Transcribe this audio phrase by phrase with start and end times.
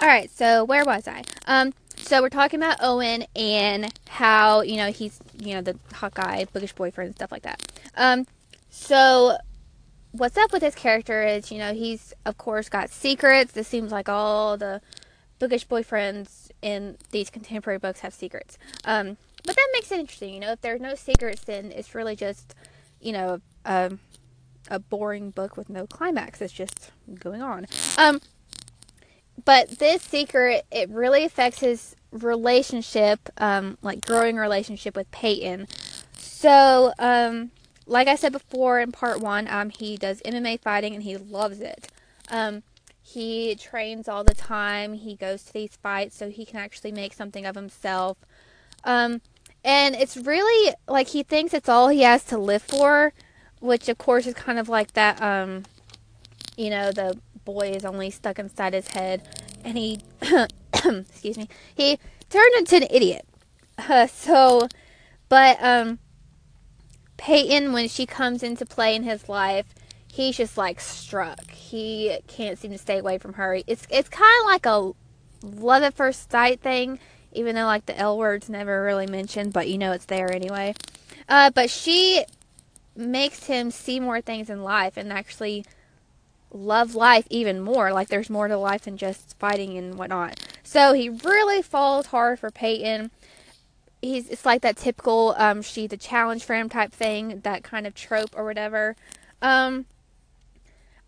[0.00, 1.24] All right, so where was I?
[1.48, 6.14] Um, so we're talking about Owen and how you know he's you know the hot
[6.14, 7.60] guy, bookish boyfriend, stuff like that.
[7.96, 8.24] Um,
[8.70, 9.36] so
[10.12, 13.50] what's up with his character is you know he's of course got secrets.
[13.52, 14.80] This seems like all the
[15.40, 18.56] bookish boyfriends in these contemporary books have secrets.
[18.84, 20.32] Um, but that makes it interesting.
[20.32, 22.54] You know, if there's no secrets, then it's really just
[23.00, 23.90] you know a,
[24.70, 26.40] a boring book with no climax.
[26.40, 27.66] It's just going on.
[27.98, 28.20] Um
[29.48, 35.66] but this secret it really affects his relationship um, like growing relationship with peyton.
[36.18, 37.50] So um,
[37.86, 41.60] like i said before in part one um, he does mma fighting and he loves
[41.60, 41.88] it.
[42.30, 42.62] Um,
[43.00, 44.92] he trains all the time.
[44.92, 48.18] He goes to these fights so he can actually make something of himself.
[48.84, 49.22] Um,
[49.64, 53.14] and it's really like he thinks it's all he has to live for
[53.60, 55.64] which of course is kind of like that um,
[56.58, 57.16] you know the
[57.54, 59.22] boy is only stuck inside his head,
[59.64, 60.00] and he,
[60.74, 61.98] excuse me, he
[62.28, 63.26] turned into an idiot.
[63.78, 64.68] Uh, so,
[65.30, 65.98] but um,
[67.16, 69.74] Peyton, when she comes into play in his life,
[70.12, 71.50] he's just like struck.
[71.50, 73.58] He can't seem to stay away from her.
[73.66, 74.92] It's it's kind of like a
[75.42, 76.98] love at first sight thing,
[77.32, 80.74] even though like the L word's never really mentioned, but you know it's there anyway.
[81.30, 82.24] Uh, but she
[82.94, 85.64] makes him see more things in life and actually
[86.52, 87.92] love life even more.
[87.92, 90.40] Like there's more to life than just fighting and whatnot.
[90.62, 93.10] So he really falls hard for Peyton.
[94.00, 97.86] He's it's like that typical um she's a challenge for him type thing, that kind
[97.86, 98.96] of trope or whatever.
[99.42, 99.86] Um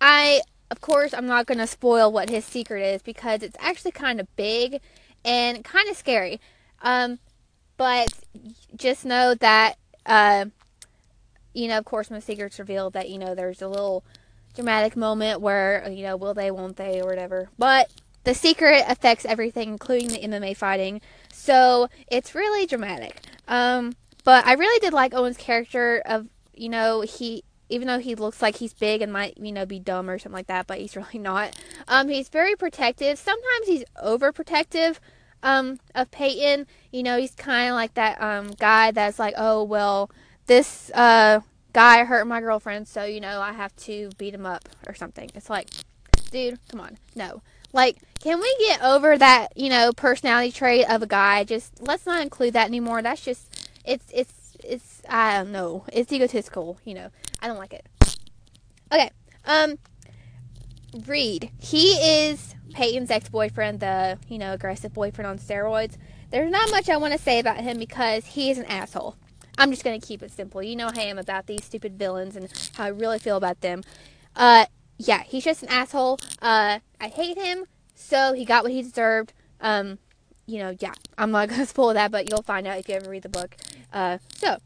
[0.00, 4.20] I of course I'm not gonna spoil what his secret is because it's actually kind
[4.20, 4.80] of big
[5.24, 6.40] and kind of scary.
[6.82, 7.18] Um
[7.76, 8.08] but
[8.76, 9.76] just know that
[10.06, 10.46] uh
[11.56, 14.04] you know, of course, the secret's revealed, that you know there's a little
[14.56, 17.48] dramatic moment where, you know, will they, won't they, or whatever.
[17.58, 17.90] But
[18.24, 21.00] the secret affects everything, including the MMA fighting.
[21.32, 23.20] So it's really dramatic.
[23.46, 28.14] Um, but I really did like Owen's character of, you know, he even though he
[28.14, 30.78] looks like he's big and might, you know, be dumb or something like that, but
[30.78, 31.56] he's really not.
[31.88, 33.18] Um, he's very protective.
[33.18, 34.98] Sometimes he's overprotective
[35.42, 36.66] um, of Peyton.
[36.92, 40.10] You know, he's kind of like that um, guy that's like, oh, well,
[40.46, 41.40] this uh,
[41.76, 45.30] guy hurt my girlfriend, so you know I have to beat him up or something.
[45.34, 45.68] It's like,
[46.30, 47.42] dude, come on, no.
[47.74, 51.44] Like, can we get over that, you know, personality trait of a guy?
[51.44, 53.02] Just let's not include that anymore.
[53.02, 55.84] That's just, it's, it's, it's, I don't know.
[55.92, 57.10] It's egotistical, you know.
[57.42, 57.86] I don't like it.
[58.90, 59.10] Okay,
[59.44, 59.78] um,
[61.06, 61.50] Reed.
[61.58, 65.98] He is Peyton's ex boyfriend, the, you know, aggressive boyfriend on steroids.
[66.30, 69.16] There's not much I want to say about him because he is an asshole.
[69.58, 70.62] I'm just going to keep it simple.
[70.62, 73.60] You know how I am about these stupid villains and how I really feel about
[73.60, 73.82] them.
[74.34, 74.66] Uh,
[74.98, 76.18] yeah, he's just an asshole.
[76.40, 79.32] Uh, I hate him, so he got what he deserved.
[79.60, 79.98] Um,
[80.46, 82.94] you know, yeah, I'm not going to spoil that, but you'll find out if you
[82.94, 83.56] ever read the book.
[83.92, 84.58] Uh, so,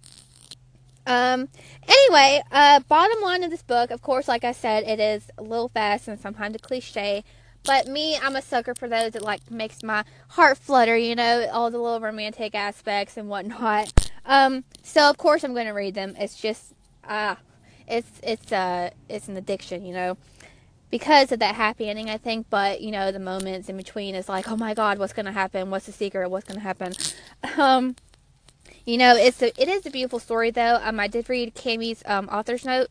[1.06, 1.48] um,
[1.88, 5.42] anyway, uh, bottom line of this book, of course, like I said, it is a
[5.42, 7.24] little fast and sometimes a cliche.
[7.64, 11.46] But me, I'm a sucker for those that like makes my heart flutter, you know,
[11.52, 14.09] all the little romantic aspects and whatnot.
[14.26, 16.14] Um, so of course I'm going to read them.
[16.18, 17.36] It's just ah, uh,
[17.88, 20.16] it's it's uh it's an addiction, you know,
[20.90, 22.46] because of that happy ending, I think.
[22.50, 25.32] But you know, the moments in between is like, oh my God, what's going to
[25.32, 25.70] happen?
[25.70, 26.30] What's the secret?
[26.30, 26.92] What's going to happen?
[27.56, 27.96] Um,
[28.84, 30.78] you know, it's a, it is a beautiful story though.
[30.82, 32.88] Um, I did read Cami's um author's note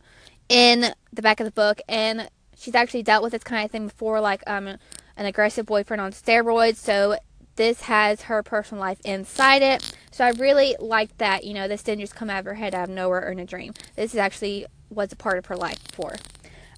[0.48, 3.86] in the back of the book, and she's actually dealt with this kind of thing
[3.88, 6.76] before, like um an aggressive boyfriend on steroids.
[6.76, 7.16] So
[7.60, 9.94] this has her personal life inside it.
[10.12, 12.74] So I really liked that, you know, this didn't just come out of her head
[12.74, 13.74] out of nowhere or in a dream.
[13.96, 16.14] This is actually was a part of her life before.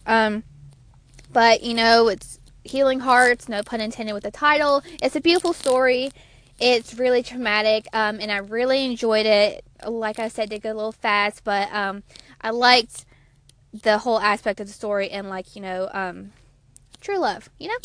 [0.06, 0.42] Um,
[1.32, 4.82] but, you know, it's Healing Hearts, no pun intended with the title.
[5.00, 6.10] It's a beautiful story.
[6.58, 9.64] It's really traumatic, um, and I really enjoyed it.
[9.86, 12.02] Like I said, did go a little fast, but um,
[12.40, 13.04] I liked
[13.72, 16.32] the whole aspect of the story and, like, you know, um,
[17.00, 17.78] true love, you know?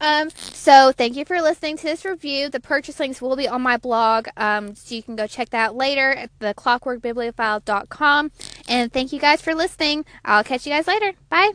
[0.00, 2.48] Um, so thank you for listening to this review.
[2.48, 5.74] The purchase links will be on my blog, um, so you can go check that
[5.74, 8.32] later at the clockworkbibliophile.com.
[8.68, 10.04] And thank you guys for listening.
[10.24, 11.12] I'll catch you guys later.
[11.28, 11.52] Bye.